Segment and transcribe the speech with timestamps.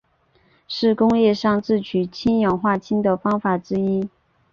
[0.67, 4.09] 是工业上制取氰化氢的方法之一。